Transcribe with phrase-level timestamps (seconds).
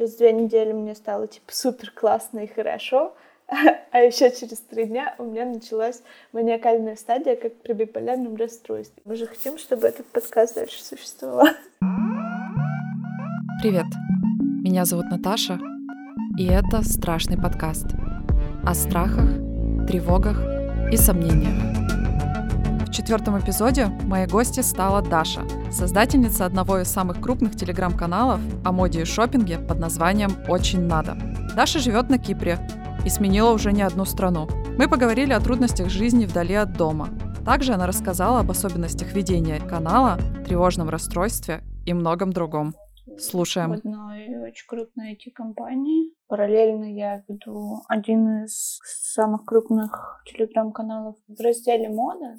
[0.00, 3.14] Через две недели мне стало типа супер классно и хорошо,
[3.92, 9.02] а еще через три дня у меня началась маниакальная стадия, как при биполярном расстройстве.
[9.04, 11.48] Мы же хотим, чтобы этот подкаст дальше существовал.
[13.60, 13.84] Привет,
[14.64, 15.60] меня зовут Наташа,
[16.38, 17.88] и это страшный подкаст
[18.64, 19.28] о страхах,
[19.86, 20.40] тревогах
[20.90, 21.69] и сомнениях.
[22.90, 29.02] В четвертом эпизоде моей гостьей стала Даша, создательница одного из самых крупных телеграм-каналов о моде
[29.02, 31.16] и шопинге под названием «Очень надо».
[31.54, 32.58] Даша живет на Кипре
[33.06, 34.48] и сменила уже не одну страну.
[34.76, 37.10] Мы поговорили о трудностях жизни вдали от дома.
[37.44, 42.74] Также она рассказала об особенностях ведения канала, тревожном расстройстве и многом другом.
[43.18, 43.70] Слушаем.
[43.70, 46.12] В одной очень крупной IT-компании.
[46.26, 52.34] Параллельно я веду один из самых крупных телеграм-каналов в разделе мода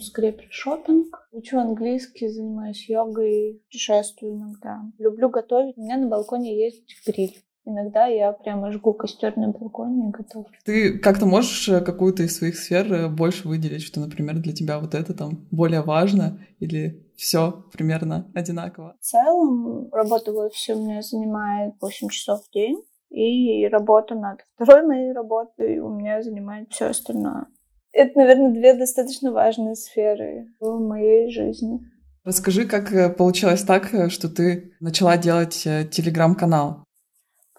[0.00, 1.28] скорее про шопинг.
[1.32, 4.82] Учу английский, занимаюсь йогой, путешествую иногда.
[4.98, 5.76] Люблю готовить.
[5.76, 7.42] У меня на балконе есть гриль.
[7.66, 10.50] Иногда я прямо жгу костер на балконе и готовлю.
[10.64, 14.80] Ты как-то можешь э, какую-то из своих сфер э, больше выделить, что, например, для тебя
[14.80, 18.96] вот это там более важно или все примерно одинаково?
[19.00, 22.82] В целом, работа в офисе у меня занимает 8 часов в день.
[23.10, 27.46] И работа над второй моей работой у меня занимает все остальное.
[27.92, 31.80] Это, наверное, две достаточно важные сферы в моей жизни.
[32.24, 36.84] Расскажи, как э, получилось так, э, что ты начала делать э, телеграм-канал?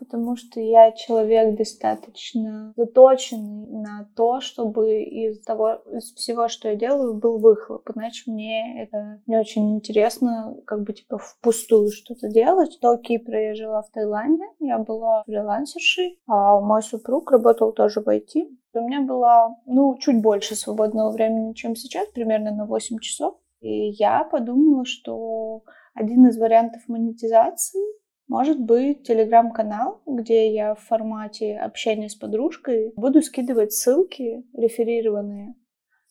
[0.02, 6.76] Потому что я человек достаточно заточенный на то, чтобы из того, из всего, что я
[6.76, 7.88] делаю, был выхлоп.
[7.96, 12.80] Иначе мне это не очень интересно, как бы типа впустую что-то делать.
[12.82, 18.08] До Кипра я жила в Таиланде, я была фрилансершей, а мой супруг работал тоже в
[18.08, 18.48] IT.
[18.74, 23.36] У меня было, ну, чуть больше свободного времени, чем сейчас, примерно на 8 часов.
[23.60, 25.62] И я подумала, что
[25.94, 28.01] один из вариантов монетизации
[28.32, 35.54] может быть телеграм-канал, где я в формате общения с подружкой буду скидывать ссылки реферированные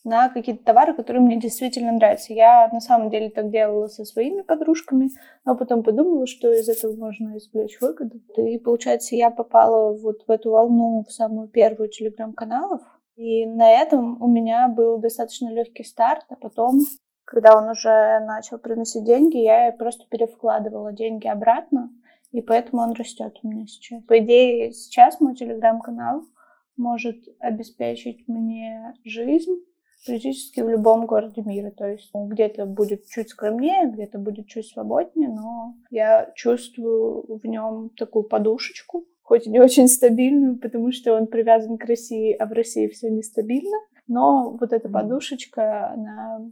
[0.04, 2.34] на какие-то товары, которые мне действительно нравятся.
[2.34, 5.08] Я на самом деле так делала со своими подружками,
[5.46, 8.20] но потом подумала, что из этого можно извлечь выгоду.
[8.36, 12.82] И получается, я попала вот в эту волну в самую первую телеграм-каналов.
[13.16, 16.80] И на этом у меня был достаточно легкий старт, а потом,
[17.24, 21.90] когда он уже начал приносить деньги, я просто перевкладывала деньги обратно,
[22.32, 24.02] и поэтому он растет у меня сейчас.
[24.04, 26.22] По идее, сейчас мой телеграм-канал
[26.76, 29.62] может обеспечить мне жизнь
[30.06, 31.70] практически в любом городе мира.
[31.70, 37.90] То есть где-то будет чуть скромнее, где-то будет чуть свободнее, но я чувствую в нем
[37.90, 42.52] такую подушечку, хоть и не очень стабильную, потому что он привязан к России, а в
[42.52, 43.76] России все нестабильно.
[44.06, 46.50] Но вот эта подушечка, она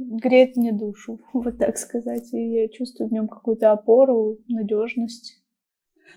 [0.00, 2.32] греет мне душу, вот так сказать.
[2.32, 5.36] И я чувствую в нем какую-то опору, надежность.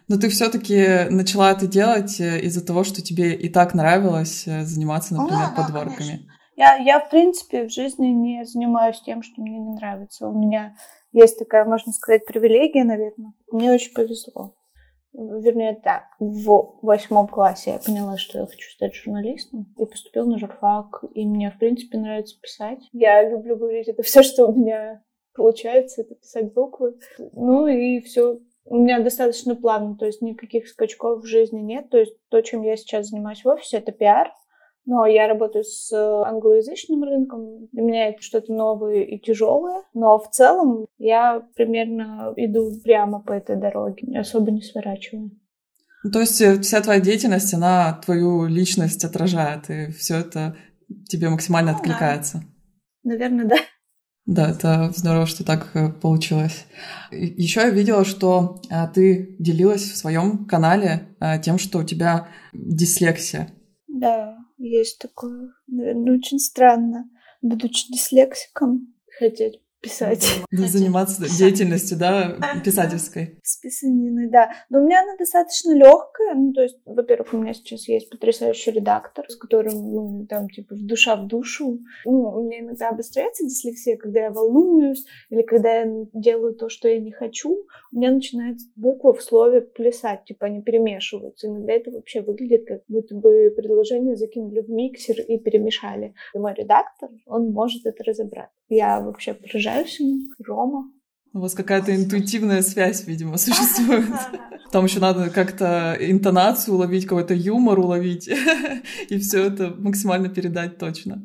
[0.08, 4.64] Но ты все-таки начала это делать э, из-за того, что тебе и так нравилось э,
[4.64, 5.98] заниматься, например, а, подборками.
[5.98, 6.34] Конечно.
[6.56, 10.28] Я, я, в принципе, в жизни не занимаюсь тем, что мне не нравится.
[10.28, 10.76] У меня
[11.12, 13.34] есть такая, можно сказать, привилегия, наверное.
[13.52, 14.56] Мне очень повезло.
[15.14, 20.40] Вернее, так, в восьмом классе я поняла, что я хочу стать журналистом, и поступила на
[20.40, 22.80] журфак, и мне, в принципе, нравится писать.
[22.94, 25.04] Я люблю говорить, это все, что у меня
[25.36, 26.96] получается, это писать буквы.
[27.34, 31.90] Ну и все у меня достаточно плавно, то есть никаких скачков в жизни нет.
[31.90, 34.32] То есть то, чем я сейчас занимаюсь в офисе, это пиар.
[34.86, 37.68] Но я работаю с э, англоязычным рынком.
[37.72, 39.84] Для меня это что-то новое и тяжелое.
[39.94, 45.32] Но в целом я примерно иду прямо по этой дороге, особо не сворачиваю.
[46.04, 50.58] Ну, то есть э, вся твоя деятельность, она твою личность отражает, и все это
[51.08, 52.40] тебе максимально ну, откликается.
[53.04, 53.12] Да.
[53.12, 53.56] Наверное, да.
[54.26, 56.66] Да, это здорово, что так э, получилось.
[57.12, 58.62] Еще я видела, что
[58.94, 63.48] ты делилась в своем канале тем, что у тебя дислексия.
[63.88, 64.43] Да.
[64.58, 67.10] Есть такое, наверное, очень странно,
[67.42, 70.26] будучи дислексиком, хотеть писать.
[70.50, 73.38] Да, заниматься деятельностью, да, писательской.
[73.44, 74.50] С писаниной, да.
[74.70, 76.36] Но у меня она достаточно легкая.
[76.36, 80.76] Ну, то есть, во-первых, у меня сейчас есть потрясающий редактор, с которым, ну, там, типа,
[80.76, 81.80] в душа в душу.
[82.06, 86.88] Ну, у меня иногда обостряется дислексия, когда я волнуюсь, или когда я делаю то, что
[86.88, 87.66] я не хочу.
[87.92, 91.48] У меня начинает буква в слове плясать, типа, они перемешиваются.
[91.48, 96.14] Иногда это вообще выглядит, как будто бы предложение закинули в миксер и перемешали.
[96.34, 98.50] И мой редактор, он может это разобрать.
[98.76, 100.92] Я вообще поражаюсь Дальшин, Рома.
[101.32, 104.10] У вас какая-то интуитивная связь, видимо, существует.
[104.72, 108.28] Там еще надо как-то интонацию уловить, какой-то юмор уловить,
[109.10, 111.24] и все это максимально передать точно.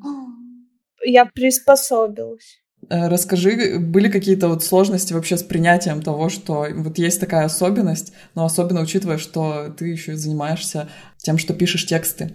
[1.05, 2.59] Я приспособилась.
[2.91, 8.13] Э, расскажи, были какие-то вот сложности вообще с принятием того, что вот есть такая особенность,
[8.35, 12.35] но особенно учитывая, что ты еще занимаешься тем, что пишешь тексты?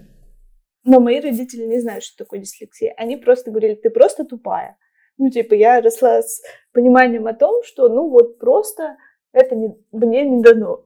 [0.85, 2.93] Но мои родители не знают, что такое дислексия.
[2.97, 4.77] Они просто говорили, ты просто тупая.
[5.17, 6.41] Ну, типа, я росла с
[6.73, 8.97] пониманием о том, что, ну, вот просто
[9.31, 10.83] это не, мне не дано.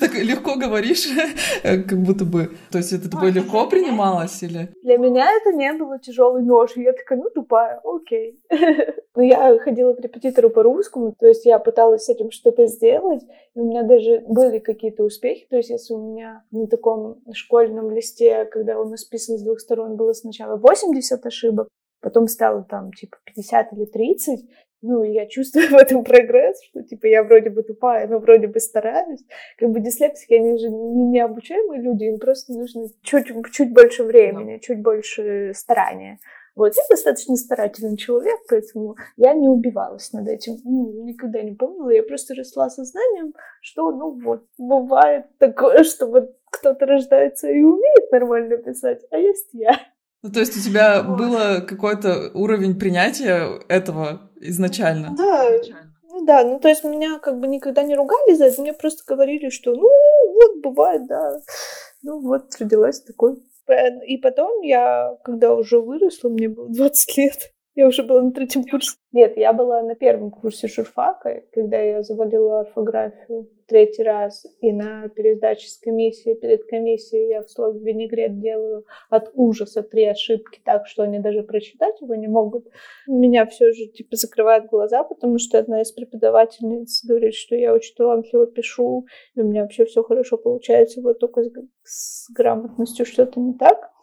[0.00, 1.08] Так легко говоришь,
[1.62, 2.50] как будто бы...
[2.70, 4.68] То есть это тобой легко принималось или...
[4.84, 6.76] Для меня это не было тяжелый нож.
[6.76, 8.40] Я такая, ну, тупая, окей.
[9.16, 13.22] Но я ходила к репетитору по русскому, то есть я пыталась с этим что-то сделать,
[13.54, 15.46] и у меня даже были какие-то успехи.
[15.48, 19.96] То есть если у меня на таком школьном листе, когда он исписан с двух сторон,
[19.96, 21.68] было сначала 80 ошибок,
[22.06, 24.40] потом стало там типа 50 или 30,
[24.80, 28.60] ну, я чувствую в этом прогресс, что, типа, я вроде бы тупая, но вроде бы
[28.60, 29.24] стараюсь.
[29.58, 34.58] Как бы дислексики, они же не необучаемые люди, им просто нужно чуть, чуть больше времени,
[34.58, 36.20] чуть больше старания.
[36.54, 40.58] Вот, я достаточно старательный человек, поэтому я не убивалась над этим.
[40.64, 41.90] Ну, никогда не помнила.
[41.90, 48.12] Я просто росла сознанием, что, ну вот, бывает такое, что вот кто-то рождается и умеет
[48.12, 49.72] нормально писать, а есть я.
[50.26, 55.14] Ну, то есть у тебя было какой-то уровень принятия этого изначально?
[55.16, 55.48] Да,
[56.02, 59.04] ну да, ну то есть меня как бы никогда не ругали за это, мне просто
[59.06, 59.88] говорили, что ну
[60.34, 61.38] вот бывает, да,
[62.02, 63.36] ну вот родилась такой.
[64.08, 68.64] И потом я, когда уже выросла, мне было 20 лет, я уже была на третьем
[68.64, 68.96] курсе.
[69.12, 75.08] Нет, я была на первом курсе журфака, когда я завалила орфографию третий раз, и на
[75.08, 80.86] пересдаче с комиссии, перед комиссией я в слове винегрет делаю от ужаса три ошибки, так
[80.86, 82.66] что они даже прочитать его не могут.
[83.06, 87.94] Меня все же типа закрывают глаза, потому что одна из преподавательниц говорит, что я очень
[87.94, 91.42] талантливо пишу, и у меня вообще все хорошо получается, вот только
[91.84, 93.95] с, с грамотностью что-то не так.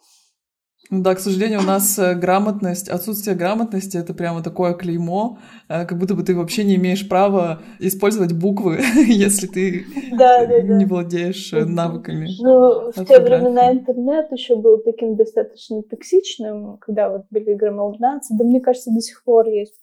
[0.90, 5.38] Да, к сожалению, у нас э, грамотность, отсутствие грамотности— это прямо такое клеймо,
[5.68, 10.60] э, как будто бы ты вообще не имеешь права использовать буквы, если ты да, да,
[10.60, 12.28] не владеешь э, навыками.
[12.38, 18.44] Ну, в те времена интернет еще был таким достаточно токсичным, когда вот были граммалгнации, да
[18.44, 19.74] мне кажется, до сих пор есть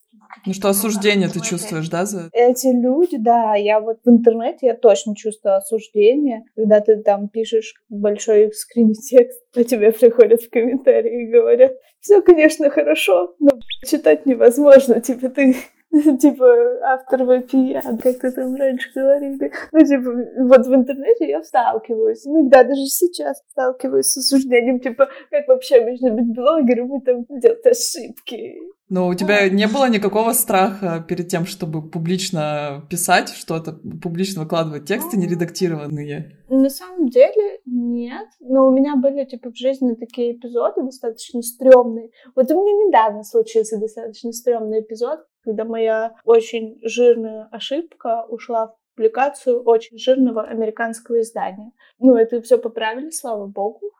[0.45, 4.75] ну что, осуждение ты чувствуешь, да, за Эти люди, да, я вот в интернете, я
[4.75, 11.23] точно чувствую осуждение, когда ты там пишешь большой скрин текст, а тебе приходят в комментарии
[11.23, 13.51] и говорят, все, конечно, хорошо, но
[13.85, 15.55] читать невозможно, типа ты
[16.19, 16.45] типа,
[16.83, 19.51] автор вопия, как ты там раньше говорили.
[19.73, 22.25] Ну, типа, вот в интернете я сталкиваюсь.
[22.25, 27.65] Иногда даже сейчас сталкиваюсь с осуждением, типа, как вообще можно быть блогером и там делать
[27.65, 28.55] ошибки.
[28.87, 34.85] Но у тебя не было никакого страха перед тем, чтобы публично писать что-то, публично выкладывать
[34.85, 36.37] тексты нередактированные?
[36.49, 38.27] На самом деле нет.
[38.41, 42.09] Но у меня были, типа, в жизни такие эпизоды достаточно стрёмные.
[42.35, 48.75] Вот у меня недавно случился достаточно стрёмный эпизод, когда моя очень жирная ошибка ушла в
[48.95, 51.71] публикацию очень жирного американского издания.
[51.99, 53.91] Ну, это все поправили, слава богу.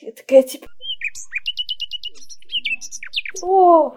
[0.00, 0.66] Я такая, типа...
[3.42, 3.96] Ох,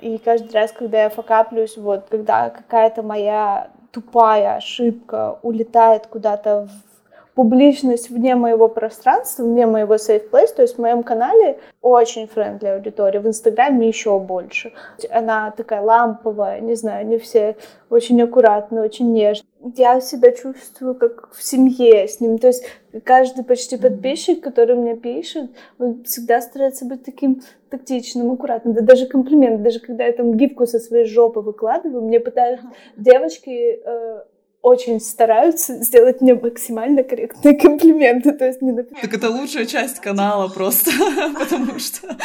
[0.00, 6.93] и каждый раз, когда я факаплюсь, вот, когда какая-то моя тупая ошибка улетает куда-то в
[7.34, 12.68] публичность вне моего пространства, вне моего safe place, то есть в моем канале очень френдли
[12.68, 14.72] аудитория, в Инстаграме еще больше.
[15.10, 17.56] Она такая ламповая, не знаю, не все
[17.90, 19.46] очень аккуратно, очень нежно.
[19.76, 22.38] Я себя чувствую как в семье с ним.
[22.38, 22.64] То есть
[23.02, 28.74] каждый почти подписчик, который мне пишет, он всегда старается быть таким тактичным, аккуратным.
[28.74, 32.66] Да даже комплимент, даже когда я там гифку со своей жопы выкладываю, мне пытаются
[32.96, 34.24] девочки э,
[34.64, 39.02] очень стараются сделать мне максимально корректные комплименты, то есть не например...
[39.02, 40.90] Так это лучшая часть канала просто,
[41.38, 42.16] потому что...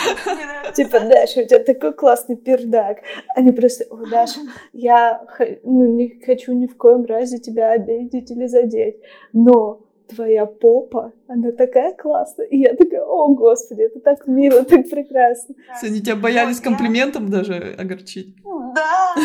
[0.74, 3.00] Типа, Даша, у тебя такой классный пердак.
[3.36, 4.40] Они просто, о, Даша,
[4.72, 5.22] я
[5.64, 8.96] ну, не хочу ни в коем разе тебя обидеть или задеть,
[9.34, 12.46] но твоя попа, она такая классная.
[12.46, 15.56] И я такая, о, господи, это так мило, так прекрасно.
[15.84, 18.34] Они тебя боялись комплиментом даже огорчить.
[18.76, 19.16] Да.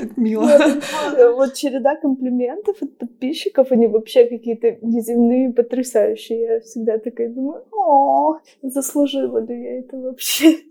[0.00, 0.48] Как мило.
[1.36, 6.40] Вот череда комплиментов от подписчиков, они вообще какие-то неземные, потрясающие.
[6.40, 10.58] Я всегда такая думаю, о, заслужила ли я это вообще?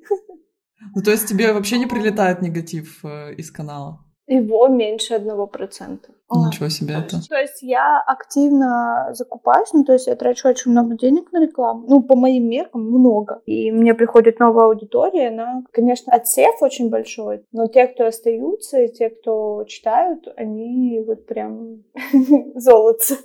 [0.96, 4.00] Ну, то есть тебе вообще не прилетает негатив э, из канала?
[4.30, 6.10] Его меньше одного процента.
[6.32, 7.20] Ничего себе это.
[7.28, 11.86] То есть я активно закупаюсь, ну то есть я трачу очень много денег на рекламу,
[11.88, 13.42] ну по моим меркам много.
[13.48, 18.94] И мне приходит новая аудитория, она, конечно, отсев очень большой, но те, кто остаются, и
[18.94, 21.84] те, кто читают, они вот прям
[22.56, 23.16] золото.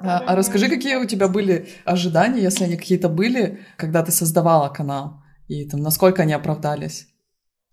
[0.00, 4.70] А, а расскажи, какие у тебя были ожидания, если они какие-то были, когда ты создавала
[4.70, 7.13] канал, и там насколько они оправдались?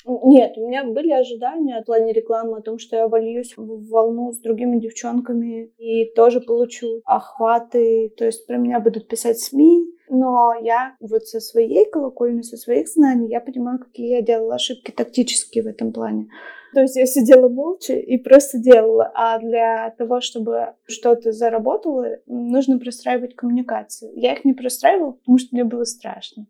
[0.05, 4.31] Нет, у меня были ожидания от плане рекламы о том, что я вольюсь в волну
[4.31, 8.13] с другими девчонками и тоже получу охваты.
[8.17, 12.87] То есть про меня будут писать СМИ, но я вот со своей колокольни, со своих
[12.89, 16.27] знаний, я понимаю, какие я делала ошибки тактические в этом плане.
[16.73, 19.11] То есть я сидела молча и просто делала.
[19.13, 24.11] А для того, чтобы что-то заработало, нужно простраивать коммуникации.
[24.15, 26.47] Я их не простраивала, потому что мне было страшно.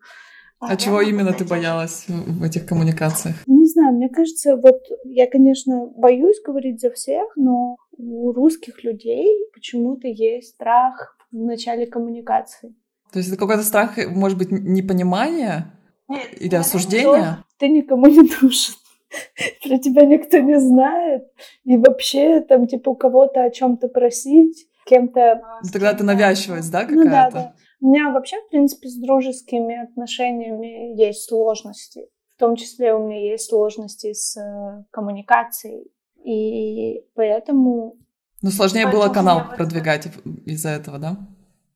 [0.62, 3.36] А, а чего именно ты боялась в этих коммуникациях?
[3.48, 9.28] Не знаю, мне кажется, вот я, конечно, боюсь говорить за всех, но у русских людей
[9.56, 12.76] почему-то есть страх в начале коммуникации.
[13.12, 15.74] То есть это какой-то страх, может быть, непонимания
[16.08, 17.44] Нет, или осуждения?
[17.58, 18.76] Ты никому не нужен.
[19.68, 21.24] Про тебя никто не знает.
[21.64, 25.42] И вообще там, типа, у кого-то о чем-то просить, кем-то...
[25.64, 27.04] Ну, тогда ты навязчивость, да, какая-то?
[27.04, 27.54] Ну, да, да.
[27.82, 32.08] У меня вообще, в принципе, с дружескими отношениями есть сложности.
[32.36, 35.92] В том числе у меня есть сложности с э, коммуникацией.
[36.24, 37.98] И поэтому...
[38.44, 40.08] Ну, сложнее было канал продвигать
[40.46, 41.18] из-за этого, да?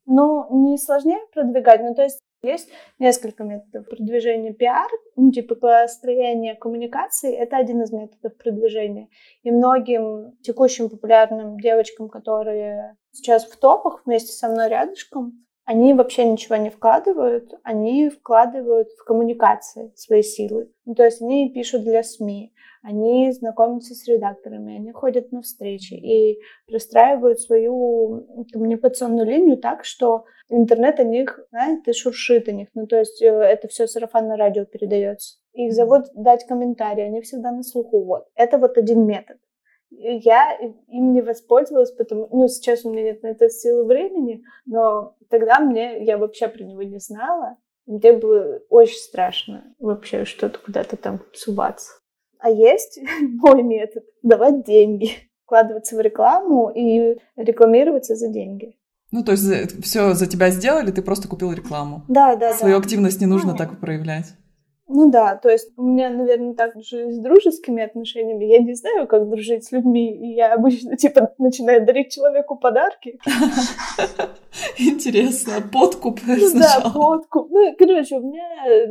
[0.05, 2.69] Ну, не сложнее продвигать, ну, то есть есть
[2.99, 9.09] несколько методов продвижения пиар, ну, типа построение коммуникации, это один из методов продвижения.
[9.41, 16.25] И многим текущим популярным девочкам, которые сейчас в топах вместе со мной рядышком, они вообще
[16.25, 20.71] ничего не вкладывают, они вкладывают в коммуникации свои силы.
[20.85, 22.53] Ну, то есть они пишут для СМИ,
[22.83, 30.25] они знакомятся с редакторами, они ходят на встречи и простраивают свою коммуникационную линию так, что
[30.49, 32.67] интернет о них, знаете, шуршит о них.
[32.75, 35.39] Ну, то есть э, это все сарафанное радио передается.
[35.53, 38.03] Их зовут дать комментарии, они всегда на слуху.
[38.03, 38.27] Вот.
[38.35, 39.37] Это вот один метод
[39.97, 45.15] я им не воспользовалась, потому ну, сейчас у меня нет на это силы времени, но
[45.29, 50.97] тогда мне, я вообще про него не знала, мне было очень страшно вообще что-то куда-то
[50.97, 51.91] там суваться.
[52.39, 55.11] А есть мой метод— давать деньги,
[55.45, 58.77] вкладываться в рекламу и рекламироваться за деньги.
[59.11, 62.03] Ну, то есть все за тебя сделали, ты просто купил рекламу.
[62.07, 62.81] Да, да, Свою да.
[62.81, 64.33] активность не нужно так проявлять.
[64.87, 68.45] Ну да, то есть у меня, наверное, так же с дружескими отношениями.
[68.45, 73.19] Я не знаю, как дружить с людьми, и я обычно, типа, начинаю дарить человеку подарки.
[74.77, 77.49] Интересно, подкуп Ну да, подкуп.
[77.49, 78.47] Ну, короче, у меня,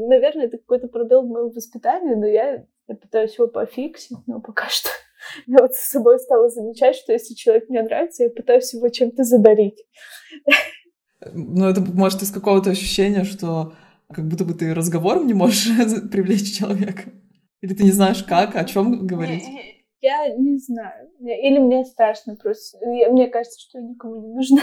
[0.09, 4.69] наверное, это какой-то пробел в моем воспитании, но я, я пытаюсь его пофиксить, но пока
[4.69, 4.89] что
[5.47, 9.23] я вот с собой стала замечать, что если человек мне нравится, я пытаюсь его чем-то
[9.23, 9.85] задарить.
[11.33, 13.73] Ну, это может из какого-то ощущения, что
[14.15, 15.69] как будто бы ты разговором не можешь
[16.11, 17.11] привлечь человека.
[17.61, 19.45] Или ты не знаешь, как, о чем говорить.
[20.01, 21.09] Я не знаю.
[21.21, 22.79] Или мне страшно просто.
[22.87, 24.63] Мне кажется, что я никому не нужна.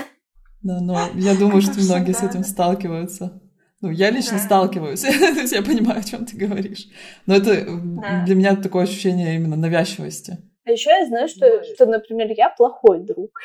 [0.62, 3.42] Да, но я думаю, что многие с этим сталкиваются.
[3.82, 4.44] Ну, я лично да.
[4.44, 6.88] сталкиваюсь, то есть я понимаю, о чем ты говоришь.
[7.26, 8.24] Но это да.
[8.26, 10.38] для меня такое ощущение именно навязчивости.
[10.66, 13.40] А еще я знаю, что, что, например, я плохой друг.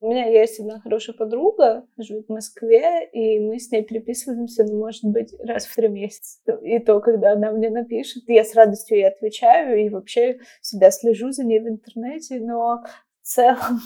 [0.00, 4.78] У меня есть одна хорошая подруга, живет в Москве, и мы с ней переписываемся, ну,
[4.78, 6.38] может быть, раз в три месяца.
[6.62, 11.30] И то, когда она мне напишет, я с радостью ей отвечаю, и вообще всегда слежу
[11.30, 12.82] за ней в интернете, но
[13.22, 13.80] в целом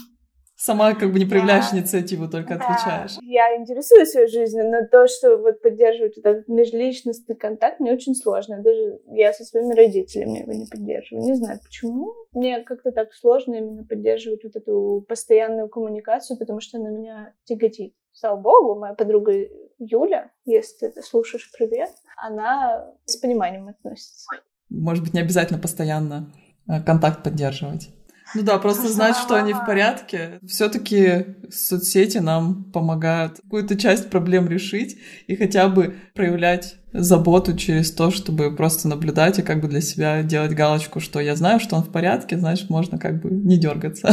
[0.63, 1.79] Сама как бы не проявляешь да.
[1.79, 2.67] инициативу, только да.
[2.67, 3.17] отвечаешь.
[3.23, 8.63] Я интересуюсь своей жизнью, но то, что вот поддерживать этот межличностный контакт, мне очень сложно.
[8.63, 11.25] Даже я со своими родителями его не поддерживаю.
[11.25, 12.13] Не знаю почему.
[12.33, 17.95] Мне как-то так сложно именно поддерживать вот эту постоянную коммуникацию, потому что она меня тяготит.
[18.13, 19.33] Слава богу, моя подруга
[19.79, 21.89] Юля, если ты слушаешь привет,
[22.19, 24.27] она с пониманием относится.
[24.69, 26.31] Может быть, не обязательно постоянно
[26.69, 27.89] э, контакт поддерживать.
[28.35, 30.39] Ну да, просто знать, что они в порядке.
[30.47, 38.11] Все-таки соцсети нам помогают какую-то часть проблем решить и хотя бы проявлять заботу через то,
[38.11, 41.83] чтобы просто наблюдать и как бы для себя делать галочку, что я знаю, что он
[41.83, 44.13] в порядке, значит, можно как бы не дергаться.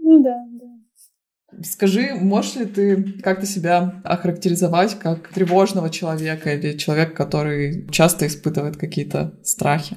[0.00, 1.62] Ну да, да.
[1.64, 8.76] Скажи, можешь ли ты как-то себя охарактеризовать как тревожного человека или человека, который часто испытывает
[8.76, 9.96] какие-то страхи?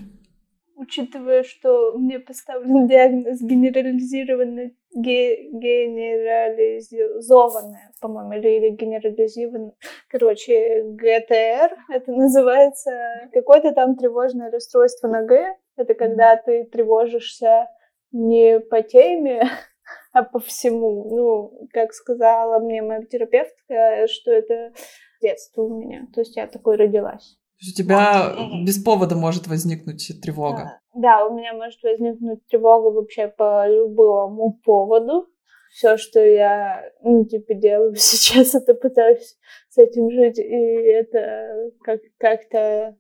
[0.88, 9.75] Учитывая, что мне поставлен диагноз генерализированная, ге, генерализованная, по-моему, или, или генерализированная,
[10.10, 17.67] короче, ГТР, это называется какое-то там тревожное расстройство на Г, это когда ты тревожишься
[18.12, 19.48] не по теме,
[20.13, 21.15] а по всему.
[21.15, 24.74] Ну, как сказала мне моя терапевтка, что это
[25.22, 26.08] детство у меня.
[26.13, 27.38] То есть я такой родилась.
[27.59, 28.65] То есть у тебя вот.
[28.65, 30.79] без повода может возникнуть тревога.
[30.93, 35.27] Да, у меня может возникнуть тревога вообще по любому поводу.
[35.71, 39.37] Все, что я, ну, типа, делаю сейчас, это пытаюсь
[39.69, 42.95] с этим жить, и это как- как-то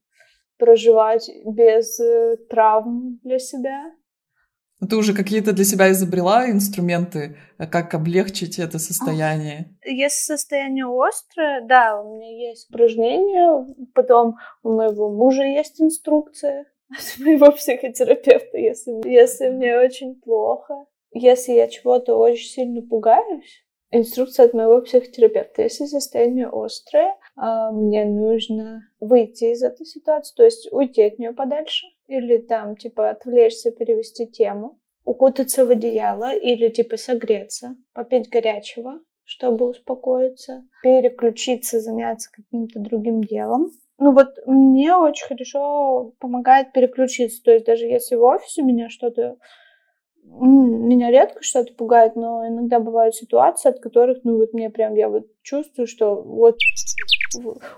[0.57, 3.91] проживать без э, травм для себя.
[4.79, 9.75] Ну, ты уже какие-то для себя изобрела инструменты, э, как облегчить это состояние?
[9.83, 13.65] Если состояние острое, да, у меня есть упражнения,
[13.95, 20.85] потом у моего мужа есть инструкция от моего психотерапевта, если, если мне очень плохо.
[21.11, 25.63] Если я чего-то очень сильно пугаюсь, инструкция от моего психотерапевта.
[25.63, 31.33] Если состояние острое, а, мне нужно выйти из этой ситуации, то есть уйти от нее
[31.33, 38.99] подальше, или там, типа, отвлечься, перевести тему, укутаться в одеяло, или, типа, согреться, попить горячего,
[39.23, 43.71] чтобы успокоиться, переключиться, заняться каким-то другим делом.
[43.99, 47.41] Ну вот мне очень хорошо помогает переключиться.
[47.43, 49.37] То есть даже если в офисе меня что-то
[50.23, 55.07] меня редко что-то пугает, но иногда бывают ситуации, от которых, ну вот мне прям, я
[55.09, 56.57] вот чувствую, что вот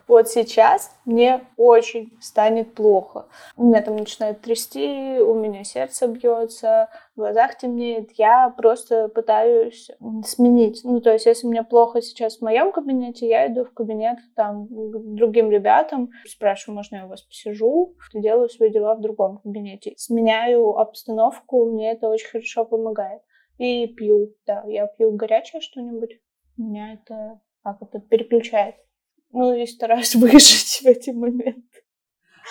[0.07, 3.27] вот сейчас мне очень станет плохо.
[3.57, 8.11] У меня там начинает трясти, у меня сердце бьется, в глазах темнеет.
[8.13, 9.89] Я просто пытаюсь
[10.25, 10.81] сменить.
[10.83, 14.67] Ну, то есть, если мне плохо сейчас в моем кабинете, я иду в кабинет там
[14.67, 19.93] к другим ребятам, спрашиваю, можно я у вас посижу, делаю свои дела в другом кабинете.
[19.97, 23.21] Сменяю обстановку, мне это очень хорошо помогает.
[23.57, 26.19] И пью, да, я пью горячее что-нибудь.
[26.55, 28.75] Меня это как это переключает.
[29.31, 31.63] Ну и стараюсь выжить в эти моменты.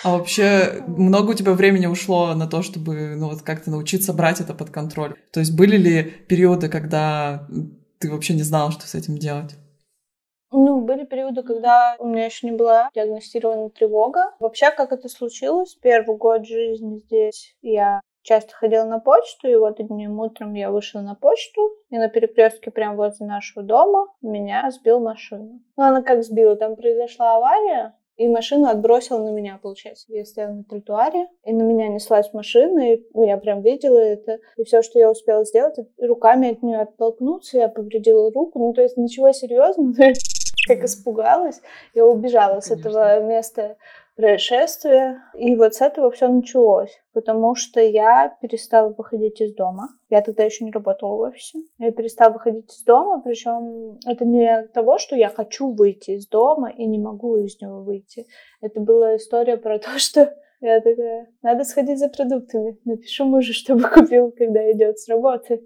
[0.03, 4.39] А вообще много у тебя времени ушло на то, чтобы ну вот как-то научиться брать
[4.39, 5.15] это под контроль?
[5.33, 7.47] То есть были ли периоды, когда
[7.99, 9.55] ты вообще не знала, что с этим делать?
[10.51, 14.33] Ну, были периоды, когда у меня еще не была диагностирована тревога.
[14.39, 19.79] Вообще, как это случилось, первый год жизни здесь я часто ходила на почту, и вот
[19.79, 24.99] одним утром я вышла на почту, и на перекрестке прямо возле нашего дома меня сбил
[24.99, 25.59] машина.
[25.75, 30.05] Ну, она как сбила, там произошла авария, и машину отбросила на меня, получается.
[30.09, 34.39] Я стояла на тротуаре, и на меня неслась машина, и я прям видела это.
[34.57, 38.59] И все, что я успела сделать, руками от нее оттолкнуться, я повредила руку.
[38.59, 39.93] Ну, то есть ничего серьезного,
[40.67, 41.61] как испугалась.
[41.95, 43.77] Я убежала с этого места
[44.19, 45.23] происшествия.
[45.33, 49.87] И вот с этого все началось, потому что я перестала выходить из дома.
[50.09, 51.59] Я тогда еще не работала в офисе.
[51.77, 56.27] Я перестала выходить из дома, причем это не от того, что я хочу выйти из
[56.27, 58.27] дома и не могу из него выйти.
[58.59, 62.77] Это была история про то, что я такая, надо сходить за продуктами.
[62.83, 65.61] Напишу мужу, чтобы купил, когда идет с работы.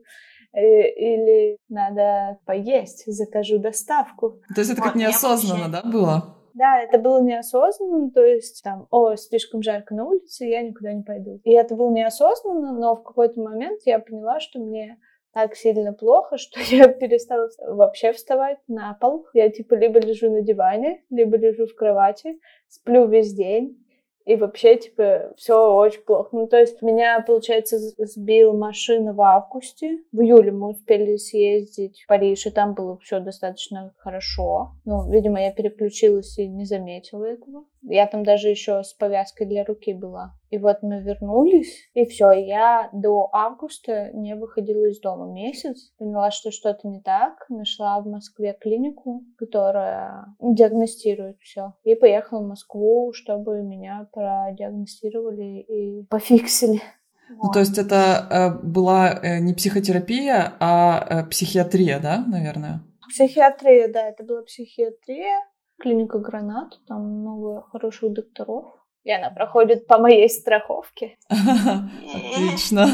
[0.55, 4.41] Э, или надо поесть, закажу доставку.
[4.53, 6.42] То есть это как неосознанно, да, было?
[6.53, 11.03] Да, это было неосознанно, то есть там, о, слишком жарко на улице, я никуда не
[11.03, 11.39] пойду.
[11.43, 14.99] И это было неосознанно, но в какой-то момент я поняла, что мне
[15.33, 19.25] так сильно плохо, что я перестала вообще вставать на пол.
[19.33, 23.82] Я типа либо лежу на диване, либо лежу в кровати, сплю весь день.
[24.25, 26.29] И вообще, типа, все очень плохо.
[26.31, 29.99] Ну, то есть меня, получается, сбил машина в августе.
[30.11, 34.71] В июле мы успели съездить в Париж, и там было все достаточно хорошо.
[34.85, 37.65] Ну, видимо, я переключилась и не заметила этого.
[37.83, 40.33] Я там даже еще с повязкой для руки была.
[40.49, 45.91] И вот мы вернулись, и все, я до августа не выходила из дома месяц.
[45.97, 47.45] Поняла, что что-то не так.
[47.49, 51.73] Нашла в Москве клинику, которая диагностирует все.
[51.83, 56.81] И поехала в Москву, чтобы меня продиагностировали и пофиксили.
[57.29, 62.83] Ну, то есть это э, была э, не психотерапия, а э, психиатрия, да, наверное?
[63.09, 65.39] Психиатрия, да, это была психиатрия
[65.79, 68.65] клиника «Гранат», там много хороших докторов.
[69.03, 71.17] И она проходит по моей страховке.
[71.29, 72.87] Отлично.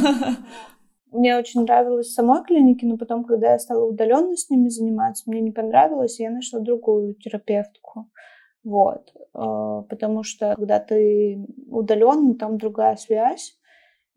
[1.12, 5.42] Мне очень нравилось самой клинике, но потом, когда я стала удаленно с ними заниматься, мне
[5.42, 8.10] не понравилось, и я нашла другую терапевтку.
[8.64, 9.12] Вот.
[9.34, 13.59] Э, потому что когда ты удаленно, там другая связь,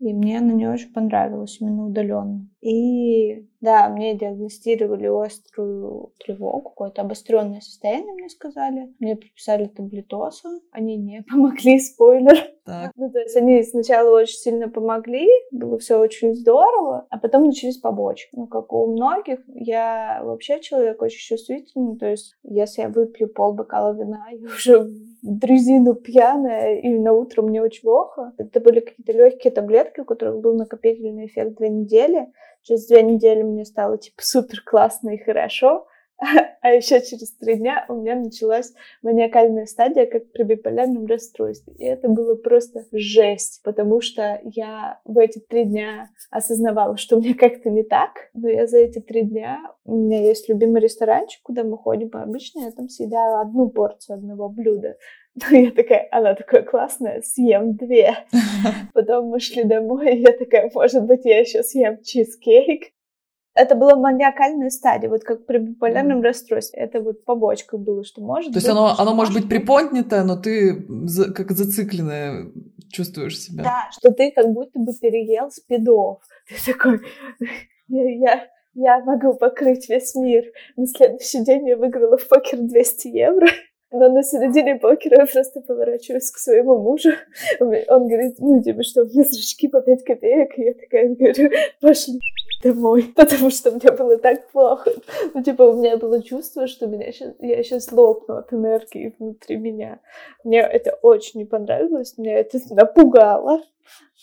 [0.02, 2.48] и мне она не очень понравилась именно удаленно.
[2.60, 8.92] И да, мне диагностировали острую тревогу, какое-то обостренное состояние, мне сказали.
[8.98, 10.48] Мне прописали таблетоса.
[10.72, 12.36] Они не помогли, спойлер.
[12.64, 12.90] Так.
[12.96, 17.78] Ну, то есть они сначала очень сильно помогли, было все очень здорово, а потом начались
[17.78, 18.30] побочки.
[18.32, 23.54] Ну, как у многих, я вообще человек очень чувствительный, то есть если я выпью пол
[23.54, 24.88] бокала вина, я уже
[25.22, 28.32] дрезину пьяная, и на утро мне очень плохо.
[28.38, 32.32] Это были какие-то легкие таблетки, у которых был накопительный эффект две недели.
[32.62, 35.87] Через две недели мне стало, типа, супер классно и хорошо.
[36.62, 41.74] А еще через три дня у меня началась маниакальная стадия, как при биполярном расстройстве.
[41.74, 47.35] И это было просто жесть, потому что я в эти три дня осознавала, что мне
[47.35, 49.61] как-то не так, но я за эти три дня...
[49.85, 54.48] У меня есть любимый ресторанчик, куда мы ходим обычно, я там съедаю одну порцию одного
[54.48, 54.96] блюда.
[55.50, 58.14] Но я такая, она такая классная, съем две.
[58.94, 62.92] Потом мы шли домой, и я такая, может быть, я еще съем чизкейк.
[63.54, 66.22] Это была маниакальная стадия, вот как при биполярном mm.
[66.22, 66.80] расстройстве.
[66.80, 70.86] Это вот побочка было, что может То есть оно, оно может быть приподнятое, но ты
[71.04, 72.50] за, как зацикленная
[72.92, 73.64] чувствуешь себя.
[73.64, 76.20] Да, что ты как будто бы переел спидов.
[76.48, 77.00] Ты такой,
[77.88, 80.44] я, я, я могу покрыть весь мир.
[80.76, 83.48] На следующий день я выиграла в покер 200 евро.
[83.92, 87.11] Но на середине покера я просто поворачиваюсь к своему мужу.
[87.61, 90.59] Он говорит, ну, типа, что у меня зрачки по 5 копеек.
[90.59, 91.50] И я такая говорю,
[91.81, 92.18] пошли
[92.62, 94.90] домой, потому что мне было так плохо.
[95.35, 99.57] Ну, типа, у меня было чувство, что меня сейчас, я сейчас лопну от энергии внутри
[99.57, 100.00] меня.
[100.44, 103.61] Мне это очень не понравилось, меня это напугало.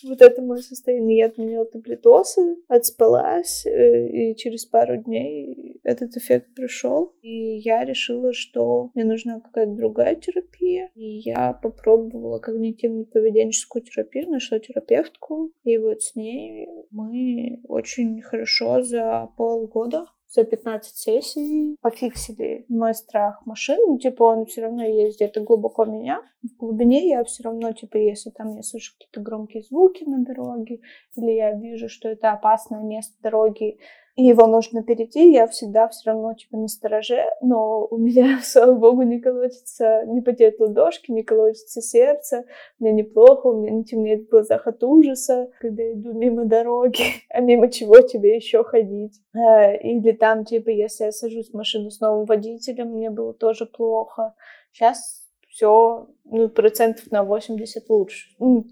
[0.04, 1.18] Вот это мое состояние.
[1.18, 7.14] Я отменила таблетосы, отспалась, э, и через пару дней этот эффект пришел.
[7.22, 10.90] И я решила, что мне нужна какая-то другая терапия.
[10.94, 15.52] И я попробовала когнитивно-поведенческую терапию, нашла терапевтку.
[15.64, 23.44] И вот с ней мы очень хорошо за полгода за 15 сессий пофиксили мой страх
[23.46, 23.78] машин.
[23.86, 26.22] Ну, типа, он все равно есть где-то глубоко меня.
[26.42, 30.80] В глубине я все равно, типа, если там я слышу какие-то громкие звуки на дороге,
[31.16, 33.78] или я вижу, что это опасное место дороги,
[34.20, 38.74] и его нужно перейти, я всегда все равно типа на стороже, но у меня, слава
[38.74, 42.44] богу, не колотится, не потеют ладошки, не колотится сердце,
[42.78, 47.40] мне неплохо, у меня не темнеет в глазах от ужаса, когда иду мимо дороги, а
[47.40, 49.18] мимо чего тебе еще ходить.
[49.34, 53.64] Э, или там, типа, если я сажусь в машину с новым водителем, мне было тоже
[53.64, 54.34] плохо.
[54.72, 58.28] Сейчас все ну, процентов на 80 лучше.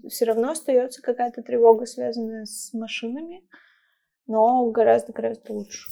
[0.09, 3.41] Все равно остается какая-то тревога, связанная с машинами
[4.29, 5.89] но гораздо-гораздо лучше.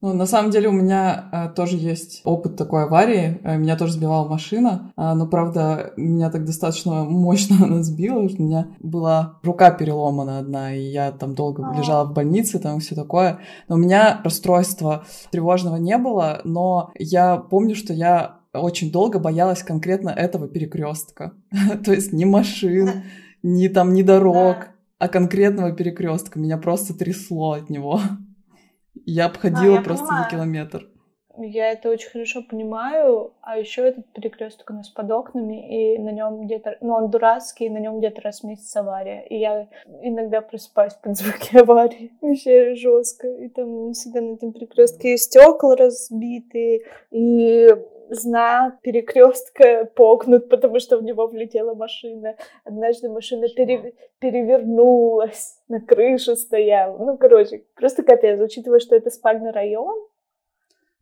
[0.00, 3.40] Ну, на самом деле у меня э, тоже есть опыт такой аварии.
[3.42, 8.40] Э, меня тоже сбивала машина, э, но, правда, меня так достаточно мощно она сбила, что
[8.40, 11.76] у меня была рука переломана одна, и я там долго А-а-а.
[11.76, 13.40] лежала в больнице, там все такое.
[13.66, 19.64] Но у меня расстройства тревожного не было, но я помню, что я очень долго боялась
[19.64, 21.32] конкретно этого перекрестка.
[21.84, 23.02] То есть ни машин,
[23.42, 26.38] ни там, ни дорог а конкретного перекрестка.
[26.38, 28.00] Меня просто трясло от него.
[29.04, 30.24] Я обходила а, просто понимаю.
[30.24, 30.88] за километр.
[31.40, 36.10] Я это очень хорошо понимаю, а еще этот перекресток у нас под окнами, и на
[36.10, 39.24] нем где-то, ну он дурацкий, и на нем где-то раз в месяц авария.
[39.28, 39.68] И я
[40.02, 42.12] иногда просыпаюсь под звуки аварии.
[42.20, 43.28] Вообще жестко.
[43.28, 46.82] И там всегда на этом перекрестке стекла разбиты,
[47.12, 47.68] и
[48.10, 52.36] знак перекрестка погнут, потому что в него влетела машина.
[52.64, 53.94] Однажды машина пере...
[54.18, 56.98] перевернулась, на крыше стояла.
[56.98, 59.96] Ну, короче, просто капец, учитывая, что это спальный район.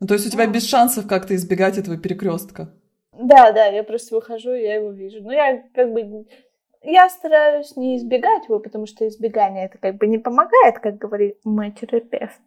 [0.01, 2.73] Ну, то есть у тебя без шансов как-то избегать этого перекрестка?
[3.12, 5.23] Да, да, я просто выхожу, я его вижу.
[5.23, 6.27] Но я как бы
[6.83, 11.38] я стараюсь не избегать его, потому что избегание это как бы не помогает, как говорит
[11.45, 12.40] мой терапевт.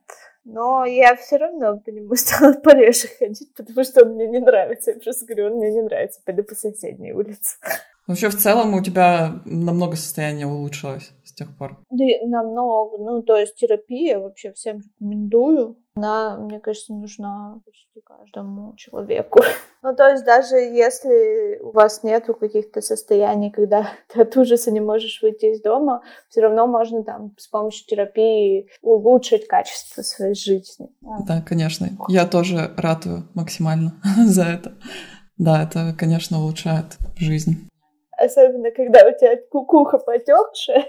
[0.51, 4.91] Но я все равно по нему стала пореже ходить, потому что он мне не нравится.
[4.91, 7.57] Я просто говорю, он мне не нравится, пойду по соседней улице.
[8.09, 11.77] Вообще, в целом у тебя намного состояние улучшилось с тех пор?
[11.91, 12.97] Да, намного.
[12.97, 15.77] Ну, то есть терапия вообще всем рекомендую.
[15.93, 19.41] Она, мне кажется, нужна почти каждому человеку.
[19.81, 24.81] Ну, то есть даже если у вас нету каких-то состояний, когда ты от ужаса не
[24.81, 30.89] можешь выйти из дома, все равно можно там с помощью терапии улучшить качество своей жизни.
[31.25, 31.87] Да, конечно.
[32.09, 33.93] Я тоже ратую максимально
[34.25, 34.73] за это.
[35.37, 37.68] Да, это, конечно, улучшает жизнь.
[38.19, 40.85] Особенно, когда у тебя кукуха потекшая,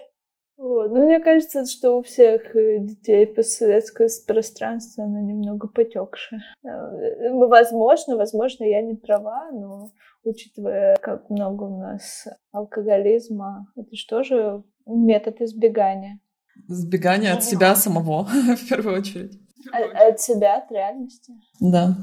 [0.60, 0.90] вот.
[0.90, 6.42] Ну, мне кажется, что у всех э, детей постсоветского пространства она немного потекшая.
[6.62, 9.90] Э, возможно, возможно, я не права, но
[10.22, 16.20] учитывая, как много у нас алкоголизма, это же метод избегания.
[16.68, 18.24] Избегание от себя самого,
[18.56, 19.40] в первую очередь.
[19.72, 21.32] От, а, от себя, от реальности.
[21.58, 21.94] Да.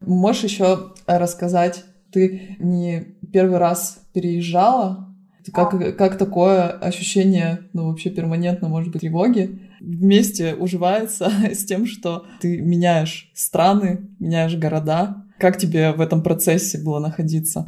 [0.00, 5.06] Можешь еще рассказать, ты не первый раз переезжала
[5.52, 12.26] как, как такое ощущение, ну, вообще перманентно, может быть, тревоги вместе уживается с тем, что
[12.40, 15.24] ты меняешь страны, меняешь города.
[15.38, 17.66] Как тебе в этом процессе было находиться?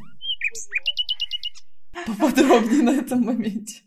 [2.06, 3.82] Поподробнее на этом моменте.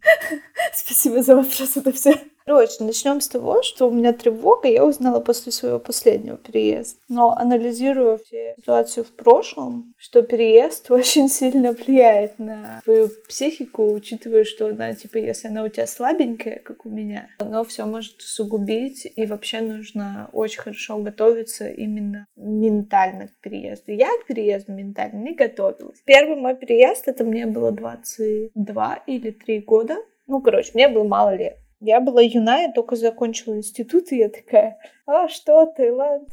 [0.74, 2.14] Спасибо за вопрос, это все.
[2.52, 7.00] Короче, начнем с того, что у меня тревога я узнала после своего последнего переезда.
[7.08, 8.20] Но анализируя
[8.58, 15.16] ситуацию в прошлом, что переезд очень сильно влияет на твою психику, учитывая, что она, типа,
[15.16, 20.30] если она у тебя слабенькая, как у меня, оно все может усугубить, и вообще нужно
[20.34, 23.94] очень хорошо готовиться именно ментально к переезду.
[23.94, 26.02] Я к переезду ментально не готовилась.
[26.04, 29.96] Первый мой переезд, это мне было 22 или 3 года.
[30.28, 31.61] Ну, короче, мне было мало лет.
[31.82, 36.30] Я была юна, я только закончила институт, и я такая, а что, Таиланд,